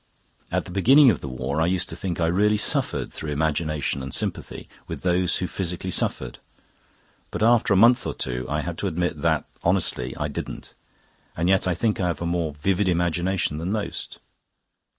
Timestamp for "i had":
8.49-8.79